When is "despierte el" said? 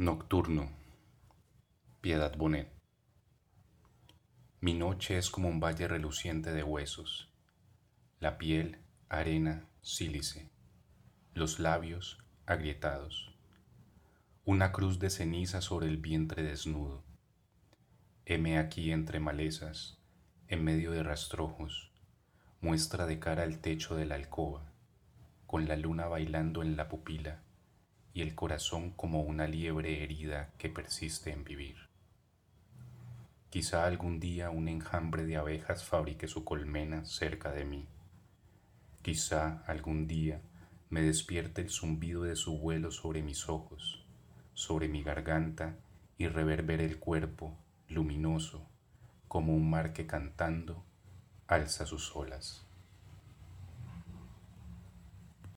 41.00-41.70